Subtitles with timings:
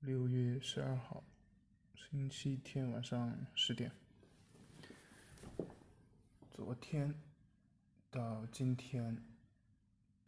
[0.00, 1.24] 六月十二号，
[1.96, 3.90] 星期天晚上十点。
[6.52, 7.20] 昨天
[8.08, 9.20] 到今天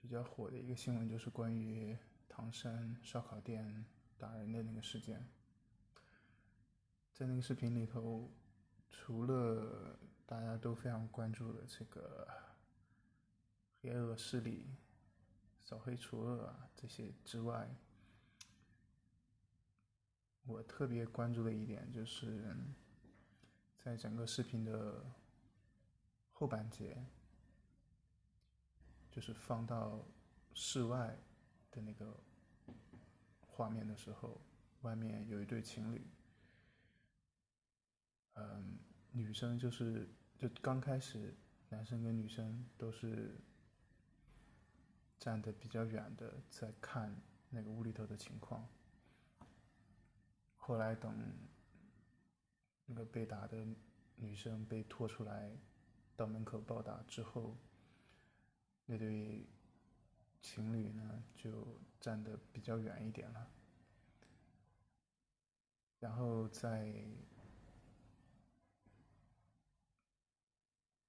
[0.01, 1.97] 比较火的一个新闻就是关于
[2.29, 3.87] 唐山烧烤店
[4.19, 5.25] 打人的那个事件。
[7.15, 8.29] 在那个视频里头，
[8.91, 12.27] 除了大家都非常关注的这个
[13.81, 14.67] 黑恶势力
[15.61, 17.73] 扫黑除恶啊这些之外，
[20.51, 22.57] 我特别关注的一点就是，
[23.79, 25.05] 在整个视频的
[26.33, 27.07] 后半截，
[29.11, 30.05] 就是放到
[30.53, 31.17] 室外
[31.71, 32.19] 的那个
[33.41, 34.41] 画面的时候，
[34.83, 36.05] 外面有一对情侣，
[38.35, 38.79] 嗯，
[39.13, 41.33] 女生就是就刚开始，
[41.69, 43.41] 男生跟女生都是
[45.17, 47.15] 站的比较远的，在看
[47.51, 48.69] 那个屋里头的情况。
[50.71, 51.13] 后来等
[52.87, 53.67] 那个被打的
[54.15, 55.51] 女生被拖出来
[56.15, 57.57] 到门口暴打之后，
[58.87, 59.49] 那对
[60.41, 63.51] 情侣呢就站得比较远一点了。
[65.99, 67.05] 然后在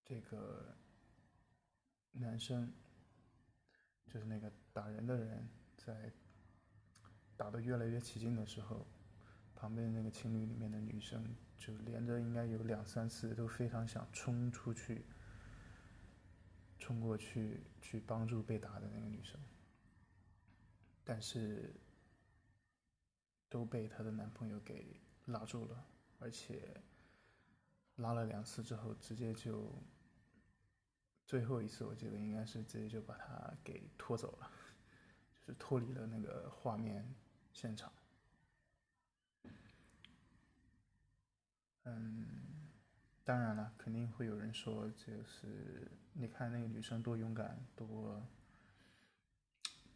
[0.03, 0.75] 这个
[2.13, 2.73] 男生，
[4.07, 6.11] 就是那个打人的人，在
[7.37, 8.87] 打得越来越起劲的时候。
[9.61, 11.23] 旁边那个情侣里面的女生，
[11.59, 15.05] 就连着应该有两三次都非常想冲出去，
[16.79, 19.39] 冲过去去帮助被打的那个女生，
[21.03, 21.75] 但是
[23.49, 25.85] 都被她的男朋友给拉住了，
[26.17, 26.81] 而且
[27.97, 29.71] 拉了两次之后，直接就
[31.27, 34.51] 最后一次我记得应该是直接就把她给拖走了，
[35.35, 37.07] 就是脱离了那个画面
[37.53, 37.93] 现场。
[41.83, 42.69] 嗯，
[43.23, 48.21] 当然了，肯定会有人说，就是你看那个女生多勇敢，多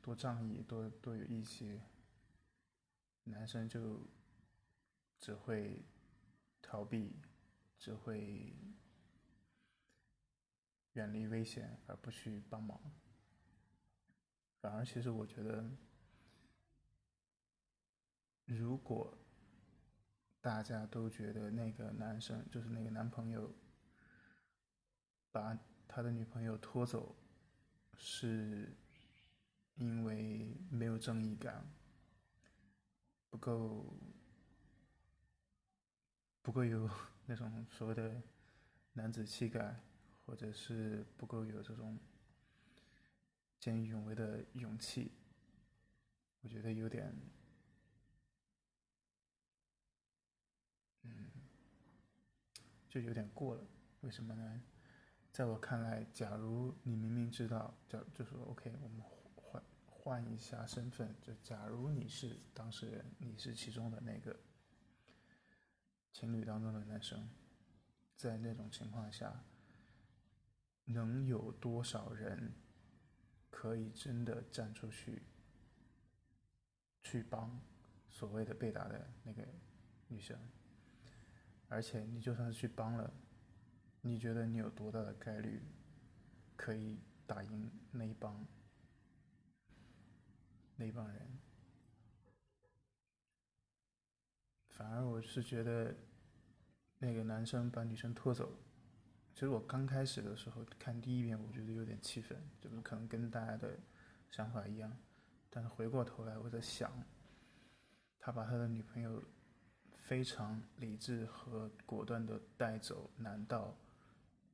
[0.02, 1.80] 多仗义，多多有义气，
[3.26, 4.02] 男生就
[5.20, 5.86] 只会
[6.62, 7.22] 逃避，
[7.78, 8.56] 只会
[10.94, 12.80] 远离危险，而不去帮忙。
[14.60, 15.70] 反而，其实我觉得，
[18.46, 19.16] 如果。
[20.46, 23.52] 大家都觉得那个男生就是那个男朋友，
[25.32, 25.58] 把
[25.88, 27.16] 他的女朋友拖走，
[27.96, 28.72] 是
[29.74, 31.66] 因为没有正义感，
[33.32, 33.98] 不够
[36.44, 36.88] 不够有
[37.26, 38.22] 那种所谓的
[38.94, 39.80] 男子气概，
[40.28, 41.98] 或者是不够有这种
[43.60, 45.12] 见义勇为的勇气，
[46.42, 47.12] 我觉得有点。
[52.96, 53.62] 就有点过了，
[54.04, 54.64] 为什么呢？
[55.34, 59.02] 在我看来，假如你明明知道，就就说 OK，我们
[59.36, 64.40] 换换一下身份，就假如你是当事人，你是其中的那个
[66.14, 67.30] 情侣当中的男生，
[68.16, 69.44] 在那种情况下，
[70.86, 72.54] 能有多少人
[73.50, 75.22] 可以真的站出去
[77.04, 77.60] 去帮
[78.10, 79.46] 所谓的被打的那个
[80.08, 80.40] 女生？
[81.68, 83.12] 而且你就算是去帮了，
[84.02, 85.62] 你觉得你有多大的概率
[86.56, 88.46] 可以打赢那一帮
[90.76, 91.40] 那一帮人？
[94.70, 95.96] 反而我是觉得
[97.00, 98.58] 那个男生把女生拖走，
[99.34, 103.80] 其实我刚开始的时候看第一遍，我觉得有点气愤，就是可能跟大家的
[104.30, 104.96] 想法一样。
[105.50, 106.92] 但是回过头来我在想，
[108.20, 109.24] 他把他的女朋友。
[110.06, 113.76] 非常理智和果断的带走，难道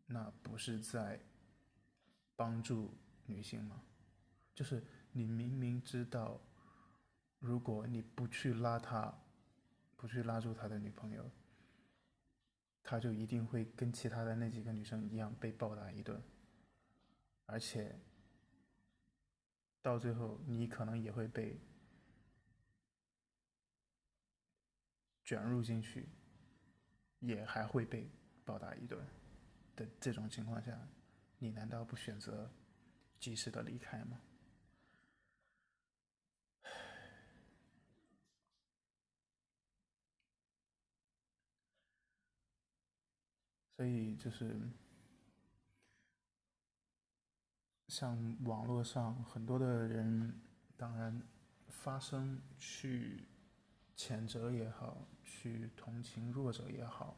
[0.05, 1.19] 那不是在
[2.37, 2.93] 帮助
[3.25, 3.83] 女性吗？
[4.55, 6.39] 就是你明明知道，
[7.39, 9.13] 如果你不去拉他，
[9.97, 11.29] 不去拉住他的女朋友，
[12.81, 16.23] 他就一定会跟其他的那几个女生一样被暴打一顿，
[17.45, 17.99] 而且
[19.81, 21.59] 到最后你可能也会被。
[25.31, 26.09] 卷入进去，
[27.19, 28.11] 也还会被
[28.43, 29.01] 暴打一顿
[29.77, 30.77] 的这种情况下，
[31.39, 32.51] 你难道不选择
[33.17, 34.19] 及时的离开吗？
[43.77, 44.59] 所以就是
[47.87, 50.41] 像网络上很多的人，
[50.75, 51.25] 当然
[51.69, 53.25] 发声去。
[53.93, 57.17] 谴责也好，去同情弱者也好，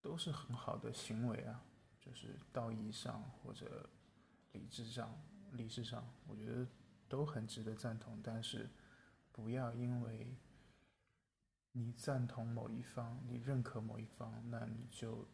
[0.00, 1.62] 都是很好的行为啊，
[2.00, 3.88] 就是道义上或者
[4.52, 5.14] 理智上、
[5.52, 6.66] 理智上，我觉得
[7.08, 8.20] 都很值得赞同。
[8.22, 8.70] 但是，
[9.30, 10.34] 不要因为
[11.72, 15.28] 你赞同某一方，你认可某一方，那你就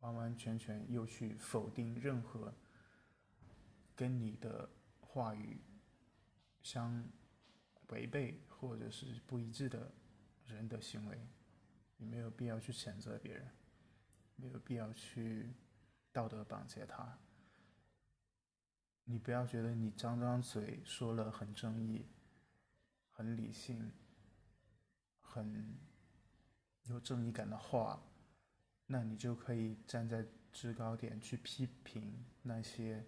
[0.00, 2.54] 完完全全又去否定任何
[3.96, 4.68] 跟你的
[5.00, 5.60] 话语
[6.62, 7.02] 相。
[7.90, 9.90] 违背或者是不一致的
[10.44, 11.18] 人的行为，
[11.96, 13.50] 你没有必要去谴责别人，
[14.36, 15.54] 没有必要去
[16.12, 17.18] 道德绑架他。
[19.04, 22.06] 你不要觉得你张张嘴说了很正义、
[23.10, 23.90] 很理性、
[25.22, 25.78] 很
[26.82, 28.02] 有正义感的话，
[28.86, 33.06] 那你就可以站在制高点去批评那些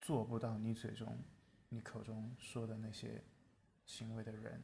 [0.00, 1.16] 做不到你嘴中。
[1.70, 3.24] 你口中说的那些
[3.84, 4.62] 行为的人，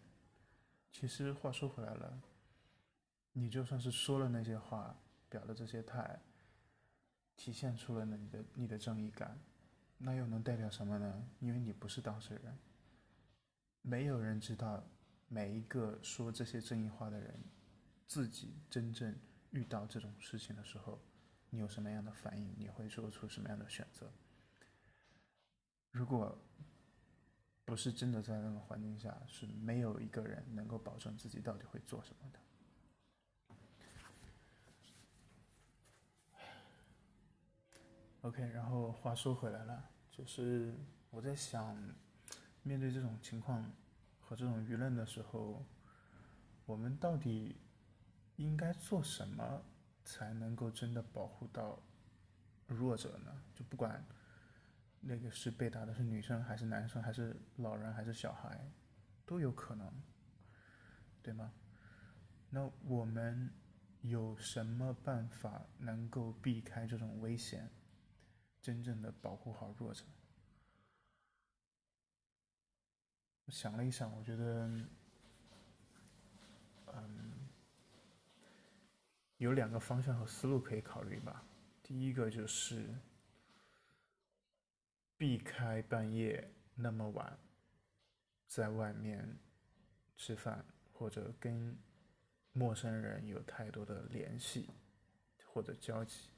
[0.93, 2.23] 其实话说回来了，
[3.33, 4.97] 你就算是说了那些话，
[5.29, 6.21] 表了这些态，
[7.37, 9.41] 体现出了你的你的正义感，
[9.99, 11.29] 那又能代表什么呢？
[11.41, 12.57] 因为你不是当事人，
[13.83, 14.85] 没有人知道
[15.27, 17.35] 每一个说这些正义话的人，
[18.07, 19.19] 自己真正
[19.51, 21.01] 遇到这种事情的时候，
[21.51, 22.55] 你有什么样的反应？
[22.57, 24.13] 你会做出什么样的选择？
[25.91, 26.39] 如果。
[27.71, 32.41] 不是真的在那个环境下，是没有一个人能够保证自己到底会做什么的。
[38.23, 40.75] OK，然后话说回来了，就是
[41.11, 41.77] 我在想，
[42.65, 43.71] 面对这种情况
[44.19, 45.65] 和这种舆论的时候，
[46.67, 47.57] 我们到底
[48.35, 49.63] 应该做什么
[50.03, 51.81] 才能够真的保护到
[52.67, 53.45] 弱者呢？
[53.55, 54.05] 就不管。
[55.03, 58.71] 那个是被打的是女生还是男生还是老人还是小孩，
[59.25, 59.91] 都有可能，
[61.23, 61.53] 对吗？
[62.51, 63.51] 那我们
[64.03, 67.71] 有什么办法能够避开这种危险，
[68.61, 70.05] 真正的保护好弱者？
[73.47, 74.69] 我想了一想，我觉得，
[76.93, 77.49] 嗯，
[79.39, 81.43] 有两个方向和思路可以考虑吧。
[81.83, 82.95] 第一个就是。
[85.21, 87.39] 避开半夜那么晚
[88.47, 89.37] 在外面
[90.17, 90.65] 吃饭，
[90.95, 91.77] 或者跟
[92.53, 94.71] 陌生人有太多的联系
[95.45, 96.31] 或者交集。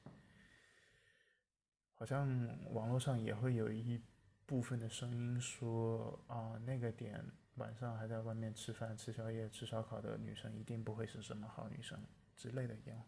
[1.94, 2.28] 好像
[2.72, 4.02] 网络上也会有一
[4.46, 7.24] 部分的声音说啊，那个点
[7.54, 11.96] 晚上还在外面吃饭、吃宵夜、吃烧烤的女生一定不会是什么好女生
[12.34, 13.00] 之类的言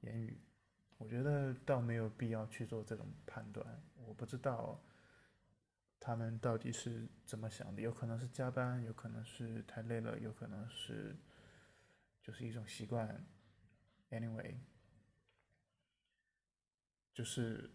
[0.00, 0.40] 言语。
[0.96, 4.80] 我觉得倒没有必要去做这种判断，我不知道
[5.98, 11.16] 他们到底是怎么想的，有可能是加班，有可能是太累了，有可能是
[12.22, 13.26] 就是一种习惯。
[14.10, 14.56] Anyway，
[17.12, 17.70] 就是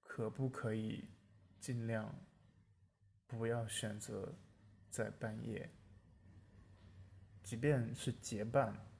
[0.00, 1.10] 可不可以
[1.58, 2.14] 尽量
[3.26, 4.32] 不要选择
[4.90, 5.68] 在半夜，
[7.42, 8.93] 即便是结伴。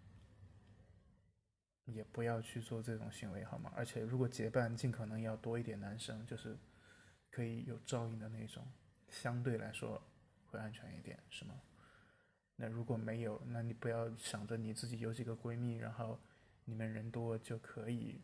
[1.86, 3.70] 也不要去做这种行为，好吗？
[3.76, 6.56] 而且如果结伴，尽可能要多一点男生，就是
[7.30, 8.66] 可以有照应的那种，
[9.10, 10.02] 相对来说
[10.46, 11.60] 会安全一点，是吗？
[12.56, 16.18] 那如果没有，那你不要想着你自己有几个闺蜜，然后
[16.64, 18.22] 你们人多就可以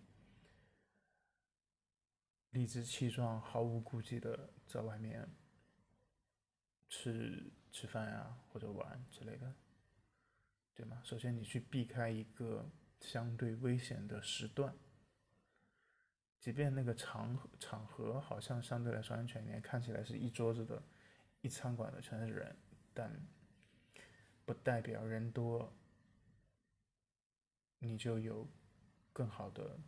[2.50, 5.28] 理直气壮、毫无顾忌的在外面
[6.88, 9.54] 吃吃饭啊，或者玩之类的，
[10.74, 11.02] 对吗？
[11.04, 12.66] 首先，你去避开一个。
[13.00, 14.74] 相对危险的时段，
[16.38, 20.82] 即便那个场场合好像相对来说安全一点，看起来是一桌子的，
[21.40, 22.56] 一餐馆的全是人，
[22.92, 23.10] 但
[24.44, 25.72] 不代表人多
[27.78, 28.46] 你就有
[29.12, 29.80] 更好的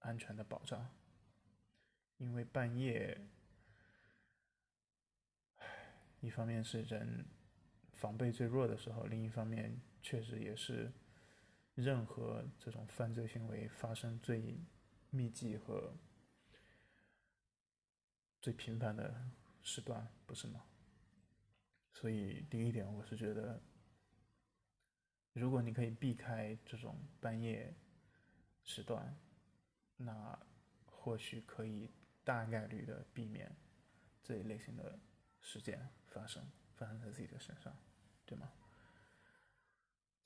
[0.00, 0.90] 安全的保障，
[2.18, 3.26] 因为半夜，
[6.20, 7.24] 一方面是人
[7.92, 10.92] 防备最弱的时候，另一方面确实也是。
[11.74, 14.60] 任何这种犯罪行为发生最
[15.08, 15.96] 密集和
[18.42, 19.30] 最频繁的
[19.62, 20.64] 时段，不是吗？
[21.94, 23.62] 所以第一点，我是觉得，
[25.32, 27.74] 如果你可以避开这种半夜
[28.64, 29.16] 时段，
[29.96, 30.38] 那
[30.84, 31.90] 或许可以
[32.22, 33.56] 大概率的避免
[34.22, 34.98] 这一类型的
[35.40, 37.74] 事件发生，发生在自己的身上，
[38.26, 38.52] 对吗？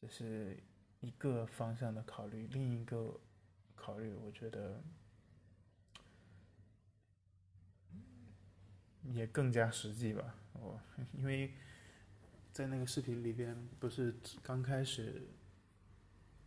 [0.01, 0.61] 这是。
[1.01, 3.21] 一个方向的考虑，另一个
[3.75, 4.83] 考虑，我觉得
[9.03, 10.35] 也更加实际吧。
[10.55, 10.81] 我
[11.13, 11.55] 因为
[12.53, 15.29] 在那个视频里边，不是刚开始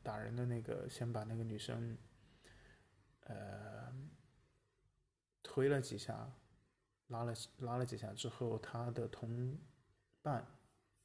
[0.01, 1.97] 打人的那个，先把那个女生
[3.21, 3.93] 呃
[5.43, 6.33] 推了几下，
[7.07, 9.57] 拉了拉了几下之后，他的同
[10.21, 10.45] 伴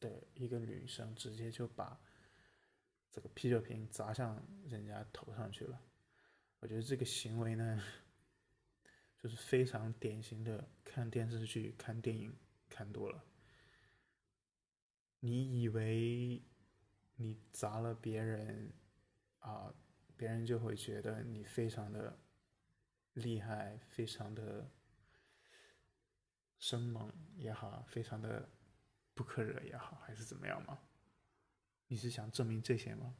[0.00, 2.00] 的一个女生直接就把
[3.14, 5.80] 这个啤酒瓶砸向人家头上去了。
[6.58, 7.80] 我觉得这个行为呢。
[9.16, 12.36] 就是非常典型的看电视剧、看电影
[12.68, 13.24] 看多了。
[15.20, 16.42] 你以为
[17.16, 18.70] 你砸了别人
[19.38, 19.74] 啊，
[20.14, 22.18] 别人就会觉得你非常的
[23.14, 24.70] 厉害，非常的
[26.58, 28.46] 生猛也好，非常的
[29.14, 30.78] 不可惹也好，还是怎么样吗？
[31.88, 33.16] 你是想证明这些吗？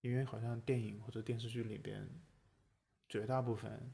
[0.00, 2.08] 因为好像电影或者电视剧里边。
[3.06, 3.92] 绝大部分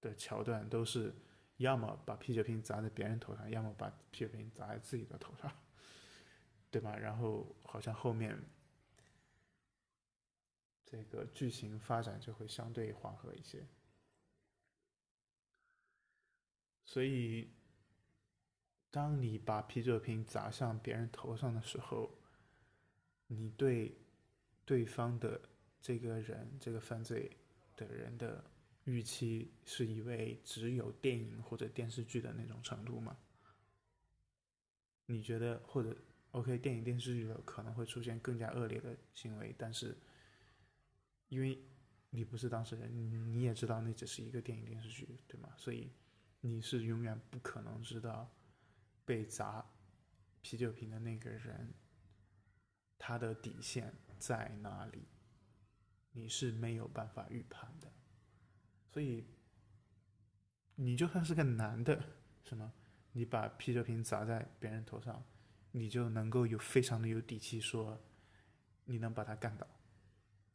[0.00, 1.12] 的桥段都是
[1.56, 5.50] 要么把啤酒瓶砸在别人头上，要么把啤酒瓶砸在自己的头上，
[6.70, 6.94] 对吧？
[6.94, 8.38] 然后好像后面
[10.84, 13.66] 这个剧情发展就会相对缓和一些。
[16.84, 17.50] 所以，
[18.96, 22.10] 当你把啤酒瓶砸向别人头上的时候，
[23.26, 23.94] 你对
[24.64, 25.38] 对方的
[25.82, 27.30] 这个人这个犯罪。
[27.76, 28.42] 的人的
[28.84, 33.14] 预期是以为只有电影或者电视剧的那种程度吗？
[35.04, 35.94] 你觉得或者
[36.30, 39.94] OK 电影电视剧的可能会出现更加恶劣的行为，但是
[41.28, 41.62] 因为
[42.08, 42.90] 你不是当事人，
[43.30, 45.50] 你也知道那只是一个电影电视剧，对吗？
[45.58, 45.92] 所以
[46.40, 48.34] 你是永远不可能知道
[49.06, 49.64] 被砸
[50.42, 51.72] 啤酒瓶的那个人
[52.98, 55.08] 他的底线在哪里。
[56.10, 57.92] 你是没有办法预判的，
[58.90, 59.26] 所以
[60.74, 62.02] 你就算是个男的，
[62.42, 62.72] 什么，
[63.12, 65.22] 你把啤酒瓶砸在别人头上，
[65.72, 68.02] 你就能够有非常的有底气说，
[68.86, 69.66] 你能把他干倒，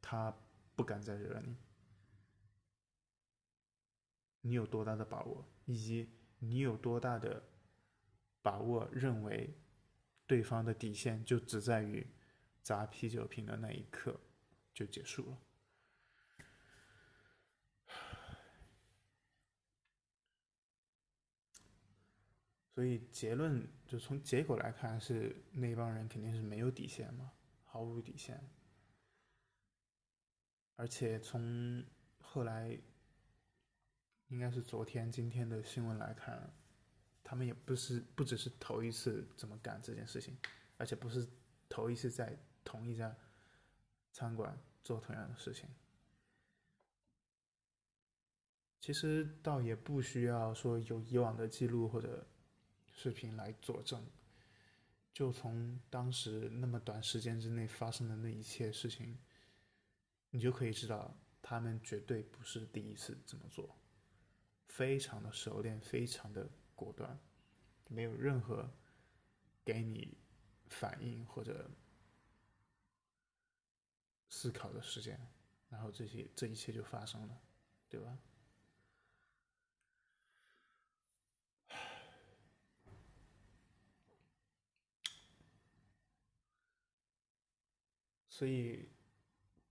[0.01, 0.35] 他
[0.75, 1.55] 不敢再惹你。
[4.41, 7.50] 你有多大的把握，以及你有多大的
[8.41, 9.55] 把握认为
[10.25, 12.07] 对方的底线就只在于
[12.61, 14.19] 砸啤酒瓶的那一刻
[14.73, 15.37] 就结束了。
[22.73, 27.33] 所以结论就从结果来看，是那帮人肯定是没有底线嘛，
[27.65, 28.41] 毫无底线。
[30.77, 31.85] 而且从
[32.21, 32.79] 后来，
[34.29, 36.51] 应该是昨天、今天的新闻来看，
[37.31, 40.37] 他们也不是不只是头一次这么干这件事情，
[40.75, 41.25] 而且不是
[41.69, 43.15] 头一次在同一家
[44.11, 45.69] 餐馆做同样的事情。
[48.81, 52.27] 其实倒也不需要说有以往的记录或者。
[52.93, 54.05] 视频来佐证，
[55.13, 59.17] 就从当时那么短时间之内发生的那一切事情，
[60.29, 63.77] 你就可以知道，他们绝对不是第一次这么做，
[64.67, 66.47] 非常的熟练，非常的
[66.83, 67.19] 果断，
[67.89, 68.69] 没有任何
[69.63, 70.17] 给你
[70.67, 71.69] 反应或者
[74.29, 75.19] 思考的时间，
[75.69, 77.39] 然后这些这一切就发生了，
[77.87, 78.17] 对吧？
[88.27, 88.89] 所以，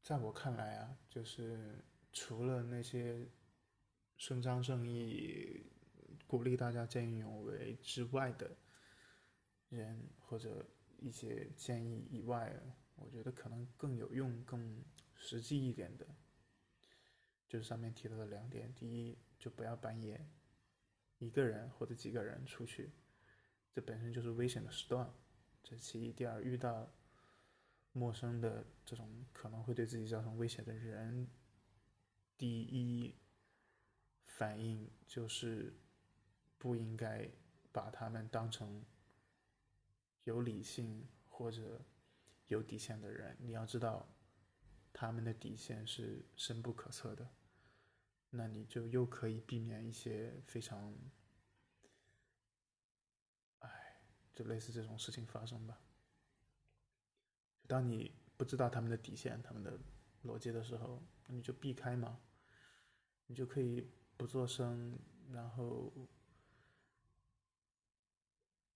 [0.03, 3.29] 在我看来啊，就是除了那些
[4.17, 5.67] 伸张正义、
[6.31, 8.57] 鼓励大家见义勇为之外的
[9.69, 10.65] 人，或者
[11.01, 12.55] 一些建议以外，
[12.95, 14.81] 我觉得可能更有用、更
[15.17, 16.07] 实际一点的，
[17.49, 20.25] 就是上面提到的两点：第一，就不要半夜
[21.19, 22.93] 一个人或者几个人出去，
[23.73, 25.13] 这本身就是危险的时段；
[25.65, 26.13] 这其一。
[26.13, 26.89] 第二，遇到。
[27.93, 31.29] 陌生的这种可能会对自己造成威胁的人，
[32.39, 33.17] 第一
[34.23, 35.75] 反应就是
[36.61, 37.27] 不应该
[37.73, 38.85] 把他们当成
[40.25, 41.81] 有理性或者
[42.49, 43.35] 有底线的人。
[43.41, 44.07] 你要知道，
[44.93, 47.27] 他们的底线是深不可测的，
[48.29, 50.95] 那你就又可以避免一些非常，
[53.61, 54.03] 哎，
[54.35, 55.81] 就类似这种事情发生吧。
[57.67, 59.81] 当你不知道他们的底线、他们的
[60.25, 62.21] 逻辑的时候，你就避开嘛，
[63.27, 64.99] 你就可以不做声，
[65.33, 65.91] 然后，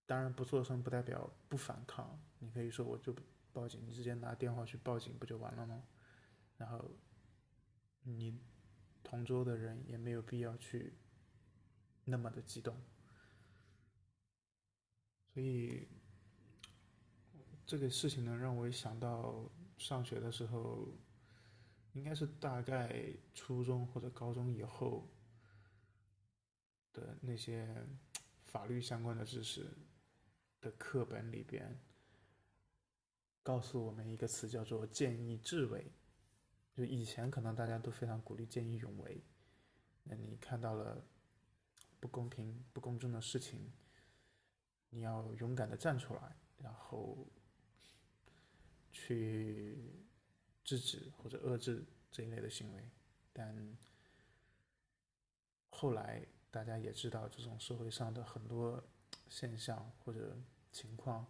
[0.06, 3.14] 当然不做声不代表不反抗，你可以说我就
[3.52, 5.82] 报警，你直接拿电话去报警不就完了吗？
[6.56, 6.90] 然后，
[8.02, 8.38] 你
[9.02, 10.94] 同桌的人也没有必要去
[12.04, 12.76] 那么的激动。
[15.32, 15.88] 所以
[17.66, 20.86] 这个事情呢，让我想到上学的时候，
[21.92, 25.08] 应该是大概初中或者高中以后
[26.92, 27.84] 的那些
[28.44, 29.66] 法律相关的知识
[30.64, 31.78] 的课本里边，
[33.42, 35.92] 告诉我们一个词叫做“见义智为”。
[36.74, 39.22] 就以前可能大家都非常鼓励见义勇为，
[40.04, 41.04] 那你看到了
[42.00, 43.70] 不公平、不公正的事情。
[44.88, 47.26] 你要勇敢的站出来，然后
[48.90, 49.76] 去
[50.64, 52.88] 制止或者遏制这一类的行为。
[53.32, 53.76] 但
[55.68, 58.82] 后来大家也知道，这种社会上的很多
[59.28, 60.36] 现象或者
[60.74, 61.24] 情况，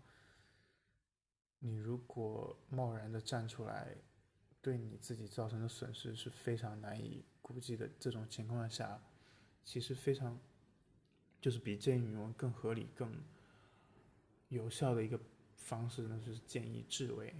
[1.58, 3.94] 你如果贸然的站出来，
[4.62, 7.88] 对你自己造成的损失是非常难以估计的。
[8.00, 9.00] 这种情况下，
[9.62, 10.40] 其实非常
[11.40, 13.12] 就是比见义勇为更合理、更。
[14.50, 15.18] 有效的一个
[15.56, 17.34] 方式呢，就是见义智为，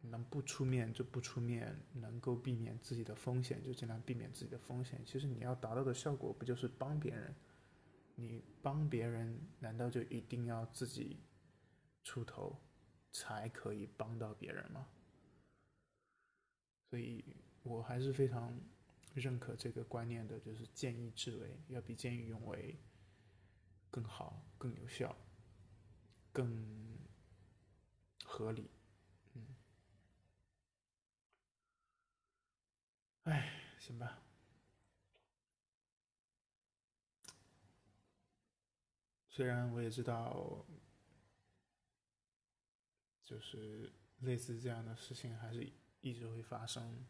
[0.00, 4.98] 能不出面就不出面，能够避免自己的风险就尽量避免自己的风险。
[5.04, 7.34] 其实你要达到的效果不就是帮别人？
[8.14, 11.20] 你帮别人，难道就一定要自己
[12.04, 12.60] 出头
[13.12, 14.86] 才可以帮到别人吗？
[16.90, 17.24] 所以
[17.62, 18.58] 我还是非常
[19.14, 22.78] 认可这个观念的，就是见义智为要比见义勇为
[23.90, 25.16] 更好、更有效。
[26.34, 26.98] 更
[28.24, 28.70] 合理，
[29.34, 29.46] 嗯，
[33.24, 34.21] 哎，行吧。
[39.34, 40.62] 虽然我也知道，
[43.24, 45.72] 就是类似这样的事情还是
[46.02, 47.06] 一直会发生，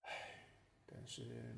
[0.00, 0.48] 唉，
[0.86, 1.54] 但是。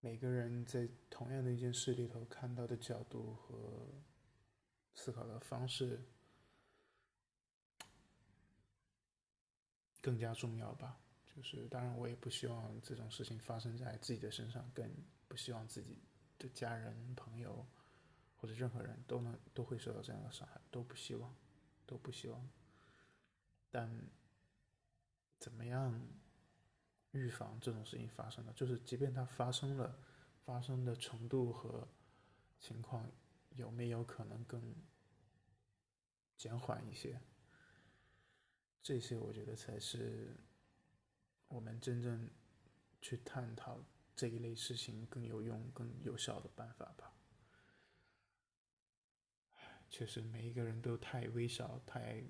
[0.00, 4.02] 每个人在同样的一件事里头看到的角度和
[4.94, 6.06] 思考的方式
[10.00, 11.00] 更加重要吧。
[11.38, 14.90] 就是当然，我也不希望这种事情发生在自己的身上，更
[15.28, 15.96] 不希望自己
[16.36, 17.64] 的家人、朋友
[18.36, 21.32] 或者任何人都能都会受到这样的伤害，都不希望，
[21.86, 22.48] 都不希望。
[23.70, 23.88] 但
[25.38, 26.00] 怎么样？
[27.12, 29.98] 预防这种事情发生呢，就是即便它发生了，
[30.44, 31.88] 发生的程度和
[32.60, 33.10] 情况
[33.52, 34.74] 有没有可能更
[36.36, 37.18] 减缓一些？
[38.82, 40.36] 这些我觉得才是
[41.48, 42.30] 我们真正
[43.02, 43.84] 去探讨
[44.14, 47.12] 这一类事情更有用、更有效的办法吧。
[49.90, 52.22] 确实，每一个人都太微小、太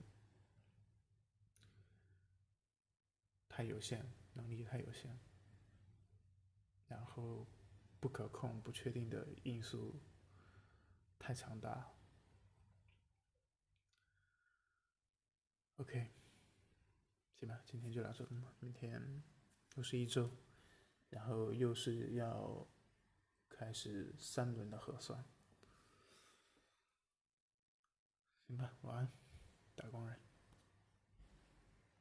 [3.49, 4.05] 太有限。
[4.35, 5.19] 能力太有限，
[6.87, 7.45] 然后
[7.99, 10.01] 不可控、不确定的因素
[11.19, 11.93] 太强大。
[15.79, 16.09] OK，
[17.39, 18.53] 行吧，今天就到这吧。
[18.59, 19.23] 明天
[19.77, 20.31] 又是一周，
[21.11, 22.67] 然后又是要
[23.49, 25.25] 开始三轮的核酸。
[28.47, 29.13] 行吧，晚安，
[29.77, 30.28] 打工人。